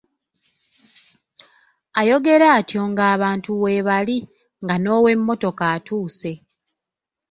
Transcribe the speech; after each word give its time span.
Ayogera 1.99 2.47
atyo 2.59 2.81
nga 2.89 3.03
abantu 3.15 3.49
weebali, 3.61 4.17
nga 4.63 4.75
n'ow'emmotoka 4.79 5.63
atuuse. 5.75 6.31